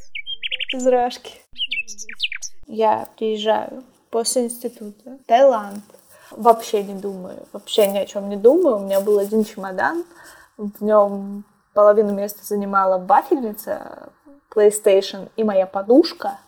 [0.75, 1.33] из Рашки.
[2.67, 5.83] Я приезжаю после института, Таиланд,
[6.31, 8.77] вообще не думаю, вообще ни о чем не думаю.
[8.77, 10.05] У меня был один чемодан,
[10.59, 14.11] в нем половину места занимала бафельница,
[14.55, 16.39] PlayStation и моя подушка.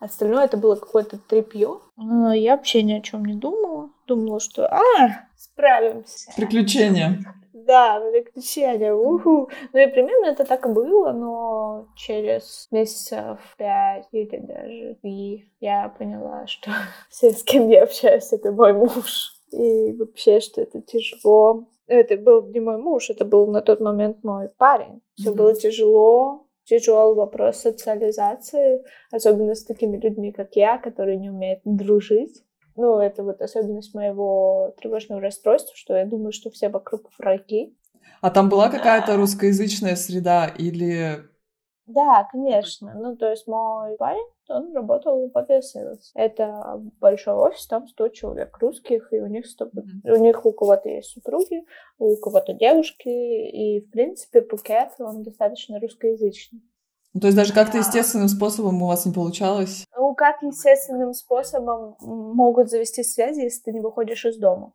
[0.00, 1.80] Остальное это было какое-то трепье.
[1.98, 3.90] Я вообще ни о чем не думала.
[4.06, 6.30] Думала, что а, справимся.
[6.36, 7.22] Приключения.
[7.64, 9.48] Да, приключения, уху.
[9.72, 15.88] Ну и примерно это так и было, но через месяцев пять или даже три я
[15.88, 16.70] поняла, что
[17.08, 19.32] все, с кем я общаюсь, это мой муж.
[19.52, 21.66] И вообще, что это тяжело.
[21.86, 25.00] Это был не мой муж, это был на тот момент мой парень.
[25.14, 25.34] Все mm-hmm.
[25.34, 32.42] было тяжело, тяжелый вопрос социализации, особенно с такими людьми, как я, которые не умеют дружить.
[32.76, 37.76] Ну, это вот особенность моего тревожного расстройства, что я думаю, что все вокруг враги.
[38.20, 41.18] А там была какая-то русскоязычная среда или...
[41.86, 42.94] Да, конечно.
[42.94, 46.10] Ну, то есть мой парень, он работал в Aviasales.
[46.14, 49.64] Это большой офис, там 100 человек русских, и у них 100...
[49.64, 50.10] Mm-hmm.
[50.12, 51.64] у них у кого-то есть супруги,
[51.98, 56.62] у кого-то девушки, и, в принципе, Пукет, он достаточно русскоязычный.
[57.16, 59.86] Ну, то есть даже как-то естественным способом у вас не получалось?
[59.96, 64.74] Ну, как естественным способом могут завести связи, если ты не выходишь из дома?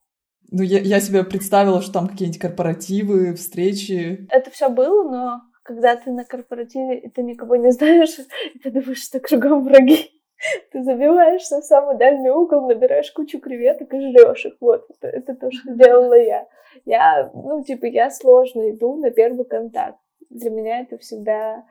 [0.50, 4.28] Ну, я, я себе представила, что там какие-нибудь корпоративы, встречи.
[4.32, 8.18] Это все было, но когда ты на корпоративе, и ты никого не знаешь,
[8.56, 10.10] и ты думаешь, что кругом враги.
[10.72, 14.54] Ты забиваешься в самый дальний угол, набираешь кучу креветок и жрешь их.
[14.60, 16.48] Вот, это, это то, что делала я.
[16.86, 20.00] Я, ну, типа, я сложно иду на первый контакт.
[20.32, 21.66] Для меня это всегда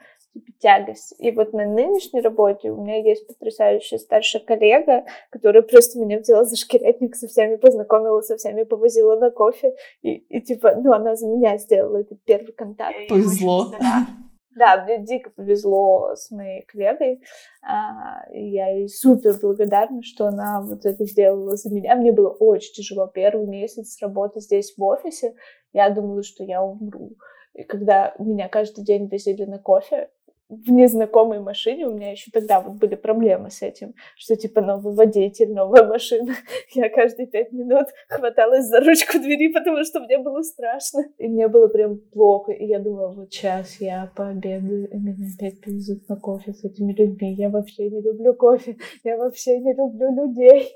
[0.60, 1.14] тягость.
[1.18, 6.44] И вот на нынешней работе у меня есть потрясающая старшая коллега, которая просто меня взяла
[6.44, 9.74] за шкирятник, со всеми познакомила, со всеми повозила на кофе.
[10.02, 12.96] И, и типа, ну, она за меня сделала этот первый контакт.
[13.08, 13.72] Повезло.
[14.56, 17.22] Да, мне дико повезло с моей коллегой.
[17.62, 21.94] А, я ей супер благодарна, что она вот это сделала за меня.
[21.94, 25.34] Мне было очень тяжело первый месяц работы здесь в офисе.
[25.72, 27.12] Я думала, что я умру.
[27.54, 30.10] И когда меня каждый день возили на кофе,
[30.50, 34.94] в незнакомой машине, у меня еще тогда вот были проблемы с этим, что типа новый
[34.94, 36.34] водитель, новая машина.
[36.74, 41.04] Я каждые пять минут хваталась за ручку двери, потому что мне было страшно.
[41.18, 42.52] И мне было прям плохо.
[42.52, 46.92] И я думала, вот сейчас я пообедаю, и меня опять повезут на кофе с этими
[46.92, 47.34] людьми.
[47.34, 50.68] Я вообще не люблю кофе, я вообще не люблю людей.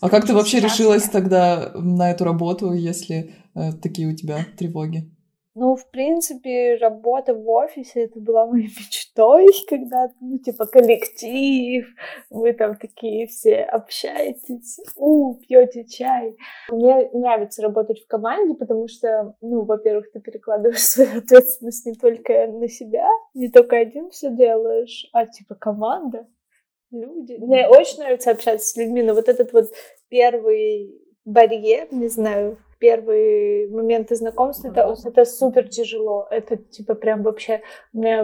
[0.00, 5.13] А как ты вообще решилась тогда на эту работу, если э, такие у тебя тревоги?
[5.56, 11.86] Ну, в принципе, работа в офисе это была моей мечтой, когда, ну, типа, коллектив,
[12.30, 16.36] вы там такие все общаетесь, у, пьете чай.
[16.70, 22.48] Мне нравится работать в команде, потому что, ну, во-первых, ты перекладываешь свою ответственность не только
[22.48, 26.26] на себя, не только один все делаешь, а типа команда,
[26.90, 27.36] люди.
[27.38, 29.66] Мне очень нравится общаться с людьми, но вот этот вот
[30.08, 36.26] первый барьер, не знаю, первые моменты знакомства, это, это супер тяжело.
[36.30, 37.62] Это, типа, прям вообще...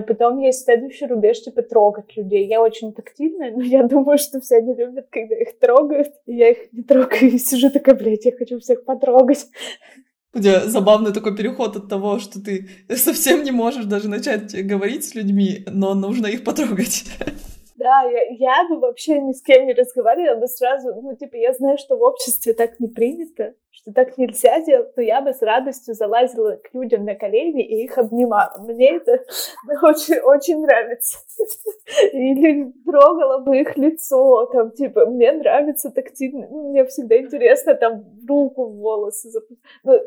[0.06, 2.46] Потом есть следующий рубеж, типа, трогать людей.
[2.46, 6.08] Я очень тактильная, но я думаю, что все они любят, когда их трогают.
[6.26, 9.46] И я их не трогаю, и сижу такая, блядь, я хочу всех потрогать.
[10.34, 15.04] У тебя забавный такой переход от того, что ты совсем не можешь даже начать говорить
[15.04, 17.06] с людьми, но нужно их потрогать.
[17.80, 21.54] Да, я, я бы вообще ни с кем не разговаривала, бы сразу, ну, типа, я
[21.54, 25.40] знаю, что в обществе так не принято, что так нельзя делать, но я бы с
[25.40, 28.52] радостью залазила к людям на колени и их обнимала.
[28.58, 29.24] Мне это
[29.82, 31.20] очень, очень нравится.
[32.12, 38.04] Или трогала бы их лицо, там, типа, мне нравится тактильно, ну, мне всегда интересно, там,
[38.28, 39.64] руку в волосы запустить.
[39.84, 39.98] Ну,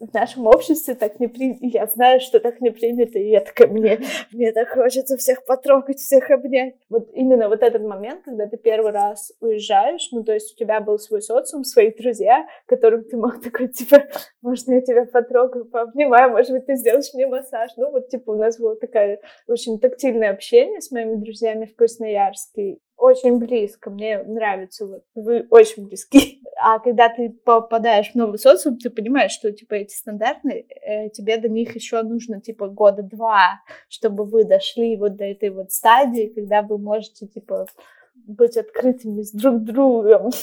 [0.00, 1.60] в нашем обществе так не принято.
[1.62, 4.00] Я знаю, что так не принято, и я такая, мне,
[4.32, 6.74] мне так хочется всех потрогать, всех обнять.
[6.88, 10.80] Вот именно вот этот момент, когда ты первый раз уезжаешь, ну, то есть у тебя
[10.80, 14.04] был свой социум, свои друзья, которым ты мог такой, типа,
[14.42, 17.70] может, я тебя потрогаю, пообнимаю, может быть, ты сделаешь мне массаж.
[17.76, 22.78] Ну, вот, типа, у нас было такое очень тактильное общение с моими друзьями в Красноярске.
[22.96, 26.42] Очень близко, мне нравится, вот, вы очень близки.
[26.58, 31.36] А когда ты попадаешь в новый социум, ты понимаешь, что, типа, эти стандартные, э, тебе
[31.36, 36.32] до них еще нужно, типа, года два, чтобы вы дошли вот до этой вот стадии,
[36.34, 37.66] когда вы можете, типа,
[38.14, 40.30] быть открытыми с друг другом.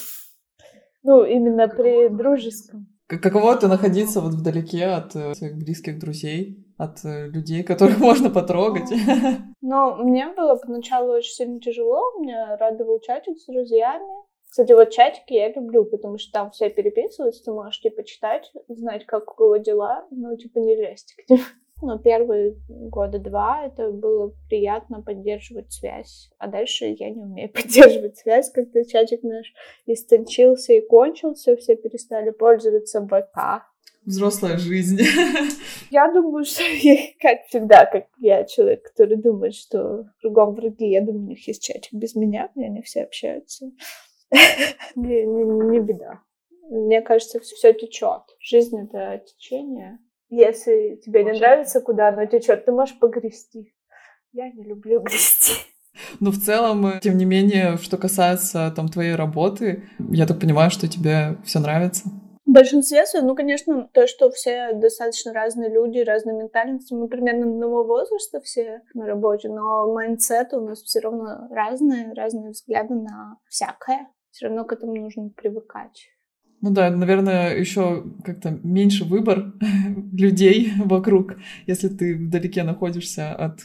[1.05, 2.87] Ну, именно при дружеском.
[3.07, 8.29] Каково это находиться вот вдалеке от э, своих близких друзей, от э, людей, которых можно
[8.29, 8.89] потрогать?
[9.65, 14.05] Ну, мне было поначалу очень сильно тяжело, мне радовал чатик с друзьями.
[14.43, 19.05] Кстати, вот чатики я люблю, потому что там все переписываются, ты можешь, типа, читать, знать,
[19.05, 21.39] как у кого дела, но, типа, не лезть к ним.
[21.81, 26.29] Но первые года два это было приятно поддерживать связь.
[26.37, 29.53] А дальше я не умею поддерживать связь, когда чатик наш
[29.85, 33.72] истончился и кончился, все перестали пользоваться ВК.
[34.05, 34.99] Взрослая жизнь.
[35.91, 41.01] Я думаю, что я, как всегда, как я человек, который думает, что кругом враги, я
[41.01, 43.71] думаю, у них есть чатик без меня, и они все общаются.
[44.95, 46.21] не, не, не беда.
[46.69, 48.23] Мне кажется, все течет.
[48.39, 49.99] Жизнь это течение.
[50.29, 53.73] Если тебе не нравится, куда оно течет, ты можешь погрести.
[54.31, 55.53] Я не люблю грести.
[56.19, 60.71] Но в целом, э, тем не менее, что касается там твоей работы, я так понимаю,
[60.71, 62.09] что тебе все нравится.
[62.45, 67.45] В большинстве своем, ну, конечно, то, что все достаточно разные люди, разные ментальности, мы примерно
[67.45, 73.37] одного возраста все на работе, но mindset у нас все равно разные, разные взгляды на
[73.47, 74.09] всякое.
[74.31, 76.09] Все равно к этому нужно привыкать.
[76.59, 79.53] Ну да, наверное, еще как-то меньше выбор
[80.13, 83.59] людей вокруг, если ты вдалеке находишься от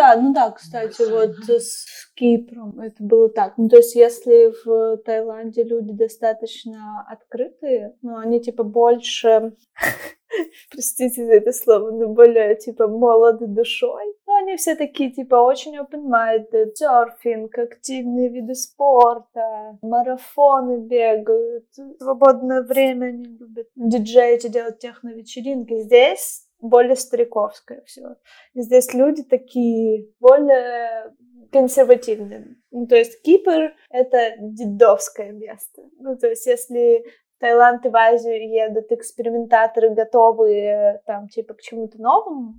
[0.00, 1.84] да, ну да, кстати, вот с
[2.14, 3.58] Кипром это было так.
[3.58, 9.52] Ну, то есть, если в Таиланде люди достаточно открытые, ну, они типа больше
[10.70, 14.14] простите за это слово, но более, типа, молоды душой.
[14.26, 21.66] Но они все такие, типа, очень open-minded, серфинг, активные виды спорта, марафоны бегают,
[21.98, 25.80] свободное время они любят диджеить и делать техно-вечеринки.
[25.80, 28.16] Здесь более стариковское все.
[28.54, 31.14] Здесь люди такие более
[31.52, 32.56] консервативные.
[32.70, 35.82] Ну, то есть Кипр— это дедовское место.
[35.98, 37.04] Ну, то есть если
[37.40, 42.54] Таиланд и в Азию едут экспериментаторы, готовые там типа к чему-то новому,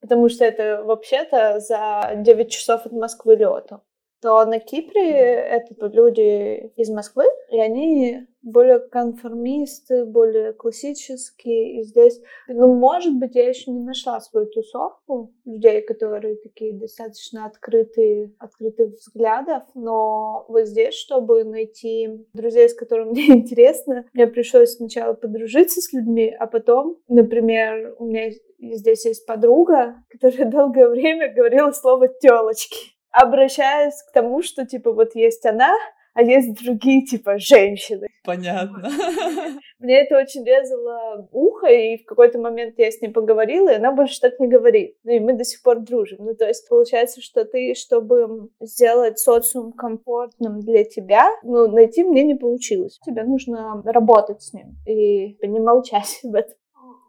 [0.00, 3.82] потому что это вообще-то за 9 часов от Москвы лету,
[4.20, 11.80] то на Кипре это люди из Москвы, и они более конформисты, более классические.
[11.80, 17.46] И здесь, ну, может быть, я еще не нашла свою тусовку людей, которые такие достаточно
[17.46, 24.76] открытые, открытых взглядов, но вот здесь, чтобы найти друзей, с которыми мне интересно, мне пришлось
[24.76, 28.30] сначала подружиться с людьми, а потом, например, у меня
[28.60, 35.14] здесь есть подруга, которая долгое время говорила слово телочки обращаясь к тому, что, типа, вот
[35.14, 35.74] есть она,
[36.16, 38.08] а есть другие, типа, женщины.
[38.24, 38.88] Понятно.
[39.78, 43.92] Мне это очень резало ухо, и в какой-то момент я с ней поговорила, и она
[43.92, 44.96] больше так не говорит.
[45.04, 46.24] Ну, и мы до сих пор дружим.
[46.24, 52.22] Ну, то есть, получается, что ты, чтобы сделать социум комфортным для тебя, ну, найти мне
[52.22, 52.98] не получилось.
[53.04, 56.54] Тебе нужно работать с ним и не молчать об этом.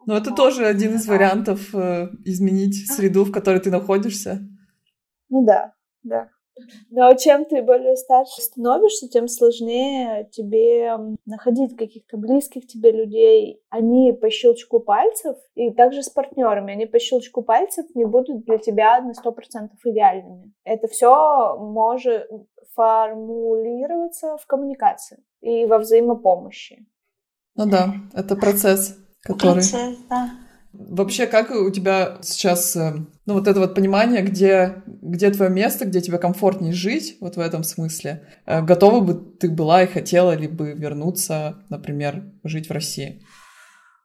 [0.04, 4.40] Ну, это тоже один из вариантов э, изменить среду, в которой ты находишься.
[5.30, 6.28] Ну да, да.
[6.90, 13.60] Но чем ты более старше становишься, тем сложнее тебе находить каких-то близких тебе людей.
[13.68, 18.58] Они по щелчку пальцев, и также с партнерами, они по щелчку пальцев не будут для
[18.58, 20.52] тебя на 100% идеальными.
[20.64, 22.28] Это все может
[22.74, 26.86] формулироваться в коммуникации и во взаимопомощи.
[27.56, 29.54] Ну да, это процесс, который...
[29.54, 30.30] Процесс, да.
[30.72, 32.92] Вообще, как у тебя сейчас, э,
[33.28, 37.40] ну, вот это вот понимание, где, где твое место, где тебе комфортнее жить, вот в
[37.40, 38.26] этом смысле?
[38.46, 43.20] Э, готова бы ты была и хотела ли бы вернуться, например, жить в России?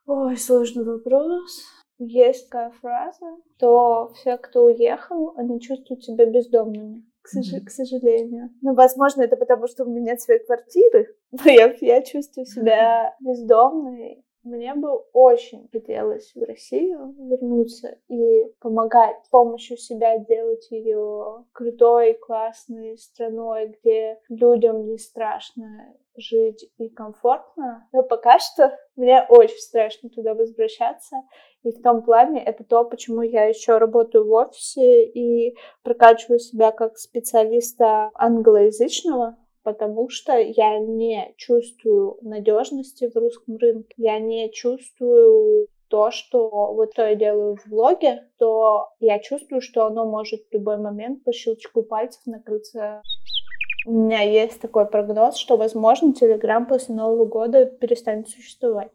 [0.05, 1.63] Ой, сложный вопрос.
[1.99, 3.25] Есть такая фраза,
[3.59, 7.05] то все, кто уехал, они чувствуют себя бездомными.
[7.21, 7.45] К, сож...
[7.53, 7.65] mm-hmm.
[7.65, 8.49] к сожалению.
[8.61, 11.15] Ну, возможно, это потому, что у меня нет своей квартиры.
[11.31, 19.23] Но я, я чувствую себя бездомной мне бы очень хотелось в Россию вернуться и помогать
[19.25, 27.87] с помощью себя делать ее крутой, классной страной, где людям не страшно жить и комфортно.
[27.91, 31.17] Но пока что мне очень страшно туда возвращаться.
[31.63, 36.71] И в том плане это то, почему я еще работаю в офисе и прокачиваю себя
[36.71, 45.67] как специалиста англоязычного, потому что я не чувствую надежности в русском рынке, я не чувствую
[45.87, 50.53] то, что вот что я делаю в блоге, то я чувствую, что оно может в
[50.53, 53.01] любой момент по щелчку пальцев накрыться
[53.85, 58.91] У меня есть такой прогноз, что, возможно, Телеграм после Нового года перестанет существовать.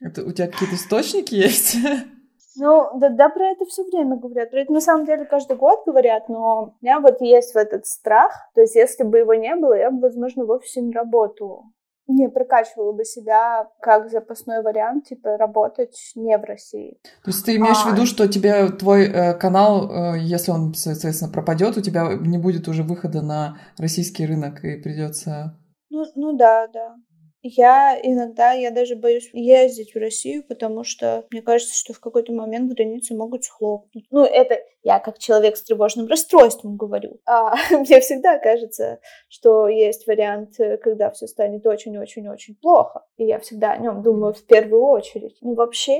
[0.00, 1.76] Это у тебя какие-то источники есть?
[2.60, 4.50] Ну, да, да, про это все время говорят.
[4.50, 7.86] Про это на самом деле каждый год говорят, но у меня вот есть в этот
[7.86, 8.32] страх.
[8.54, 11.64] То есть, если бы его не было, я бы, возможно, в офисе не работала
[12.10, 16.98] не прокачивала бы себя как запасной вариант, типа работать не в России.
[17.24, 17.90] То есть ты имеешь а...
[17.90, 22.38] в виду, что тебе твой э, канал, э, если он, соответственно, пропадет, у тебя не
[22.38, 25.56] будет уже выхода на российский рынок и придется.
[25.90, 26.96] Ну, ну да, да.
[27.42, 32.32] Я иногда, я даже боюсь ездить в Россию, потому что мне кажется, что в какой-то
[32.32, 34.06] момент границы могут схлопнуть.
[34.10, 37.18] Ну, это я как человек с тревожным расстройством говорю.
[37.26, 43.06] А мне всегда кажется, что есть вариант, э, когда все станет очень-очень-очень плохо.
[43.16, 45.36] И я всегда о нем думаю в первую очередь.
[45.40, 45.98] Ну, вообще,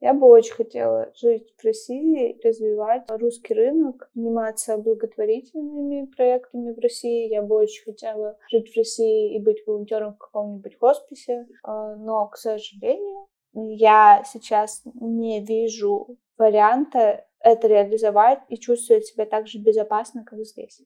[0.00, 7.28] я бы очень хотела жить в России, развивать русский рынок, заниматься благотворительными проектами в России.
[7.28, 11.46] Я бы очень хотела жить в России и быть волонтером в каком-нибудь хосписе.
[11.64, 19.46] А, но, к сожалению, я сейчас не вижу варианта это реализовать и чувствовать себя так
[19.48, 20.80] же безопасно, как здесь.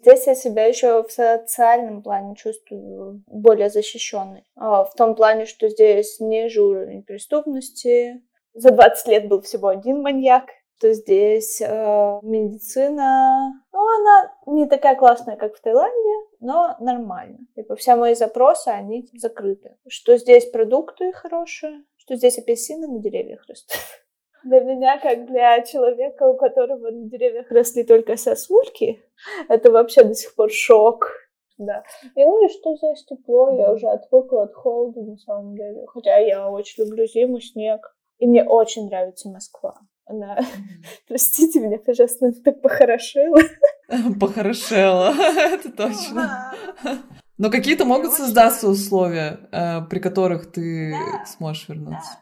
[0.00, 4.44] Здесь я себя еще в социальном плане чувствую более защищенной.
[4.54, 8.22] А, в том плане, что здесь ниже уровень преступности,
[8.54, 10.46] за 20 лет был всего один маньяк,
[10.80, 17.38] то здесь э, медицина, ну, она не такая классная, как в Таиланде, но нормально.
[17.56, 19.76] Типа, все мои запросы, они закрыты.
[19.88, 23.76] Что здесь продукты хорошие, что здесь апельсины на деревьях растут.
[24.44, 29.02] Для меня, как для человека, у которого на деревьях росли только сосульки,
[29.48, 31.10] это вообще до сих пор шок.
[31.58, 31.82] Да.
[32.14, 35.84] И ну и что здесь тепло, я уже отвыкла от холода на самом деле.
[35.88, 37.92] Хотя я очень люблю зиму, снег.
[38.18, 39.80] И мне очень нравится Москва.
[40.04, 40.38] Она,
[41.08, 43.40] простите меня, пожалуйста, она так похорошела.
[44.20, 46.52] Похорошела, это точно.
[47.36, 50.94] Но какие-то могут создаться условия, э, при которых ты
[51.26, 52.18] сможешь вернуться.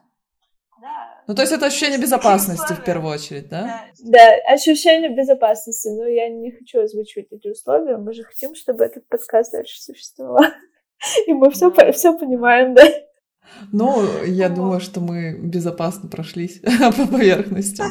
[1.26, 3.86] Ну, то есть это ощущение безопасности в первую очередь, да?
[4.04, 5.88] Да, ощущение безопасности.
[5.88, 7.96] Но я не хочу озвучивать эти условия.
[7.96, 10.44] Мы же хотим, чтобы этот подкаст дальше существовал.
[11.26, 12.84] И мы все, все понимаем, да?
[13.72, 16.60] Ну, я думаю, что мы безопасно прошлись
[16.96, 17.82] по поверхности.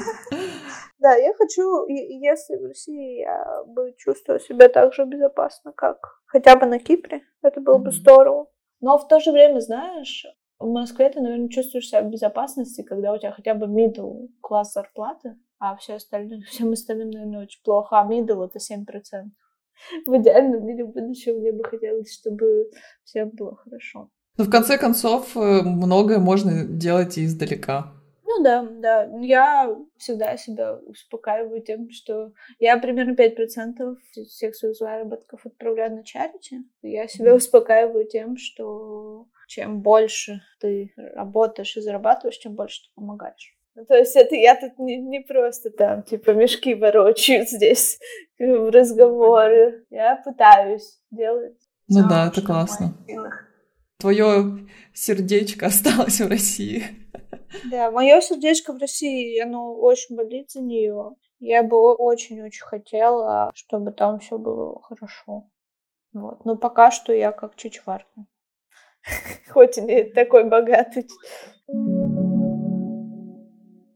[0.99, 6.55] Да, я хочу, если в России я бы чувствовала себя так же безопасно, как хотя
[6.55, 8.47] бы на Кипре, это было бы здорово.
[8.81, 10.25] Но в то же время, знаешь,
[10.59, 14.73] в Москве ты, наверное, чувствуешь себя в безопасности, когда у тебя хотя бы middle класс
[14.73, 17.99] зарплаты, а все остальное, всем остальным, наверное, очень плохо.
[17.99, 18.85] А middle это 7%.
[20.05, 22.69] В идеальном мире будущего мне бы хотелось, чтобы
[23.03, 24.09] всем было хорошо.
[24.37, 27.93] Но в конце концов, э, многое можно делать и издалека.
[28.25, 29.09] Ну да, да.
[29.21, 33.95] Я всегда себя успокаиваю тем, что я примерно 5%
[34.27, 36.63] всех своих заработков отправляю на чарити.
[36.81, 43.55] Я себя успокаиваю тем, что чем больше ты работаешь и зарабатываешь, чем больше ты помогаешь.
[43.75, 47.99] Ну, то есть это я тут не, не просто там, типа, мешки ворочаю здесь
[48.39, 49.83] в разговоре.
[49.89, 51.57] Я пытаюсь делать.
[51.87, 52.93] Ну да, это классно.
[54.05, 56.83] Твое сердечко осталось в России.
[57.71, 61.15] Да, мое сердечко в России, оно очень болит за нее.
[61.39, 65.49] Я бы очень-очень хотела, чтобы там все было хорошо.
[66.13, 66.45] Вот.
[66.45, 68.27] Но пока что я как чичварка.
[69.49, 71.07] Хоть и не такой богатый.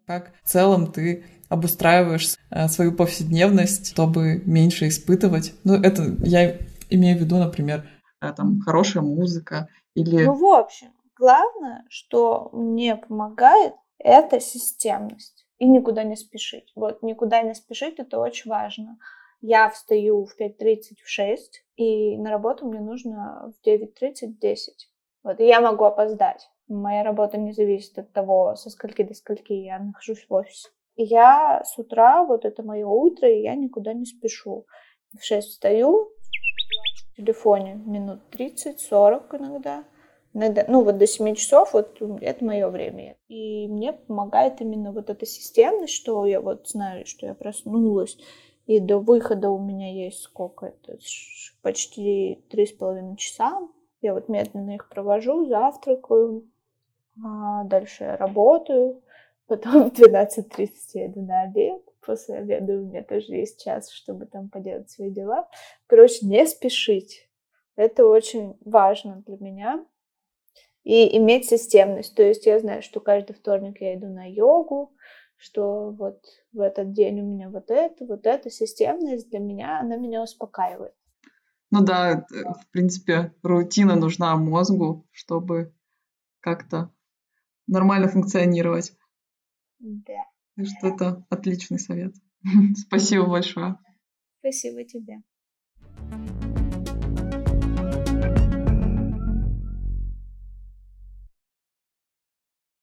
[0.07, 5.53] Как в целом ты обустраиваешь э, свою повседневность, чтобы меньше испытывать.
[5.63, 6.57] Ну, это я
[6.89, 7.87] имею в виду, например,
[8.21, 9.69] э, там хорошая музыка
[10.01, 10.25] или...
[10.25, 16.71] Ну, в общем, главное, что мне помогает, это системность и никуда не спешить.
[16.75, 18.97] Вот никуда не спешить, это очень важно.
[19.41, 24.89] Я встаю в 5.30, в 6, и на работу мне нужно в 9.30, в 10.
[25.23, 26.49] Вот, и я могу опоздать.
[26.67, 30.69] Моя работа не зависит от того, со скольки до скольки я нахожусь в офисе.
[30.95, 34.65] Я с утра, вот это мое утро, и я никуда не спешу.
[35.17, 36.11] В 6 встаю,
[37.19, 39.83] телефоне минут 30-40 иногда.
[40.33, 40.65] иногда.
[40.67, 43.17] Ну, вот до 7 часов, вот это мое время.
[43.27, 48.17] И мне помогает именно вот эта системность, что я вот знаю, что я проснулась,
[48.65, 50.97] и до выхода у меня есть сколько это,
[51.61, 53.67] почти три с половиной часа.
[54.01, 56.47] Я вот медленно их провожу, завтракаю,
[57.23, 59.01] а дальше я работаю,
[59.47, 64.25] потом в 12.30 я иду на обед, после обеда у меня тоже есть час, чтобы
[64.25, 65.47] там поделать свои дела.
[65.87, 67.29] Короче, не спешить.
[67.75, 69.85] Это очень важно для меня.
[70.83, 72.15] И иметь системность.
[72.15, 74.93] То есть я знаю, что каждый вторник я иду на йогу,
[75.35, 76.21] что вот
[76.51, 80.93] в этот день у меня вот это, вот эта системность для меня, она меня успокаивает.
[81.71, 85.73] Ну да, в принципе, рутина нужна мозгу, чтобы
[86.39, 86.91] как-то
[87.67, 88.93] нормально функционировать.
[89.79, 90.25] Да.
[90.59, 92.13] Так что это отличный совет.
[92.75, 93.77] Спасибо большое.
[94.39, 95.21] Спасибо тебе.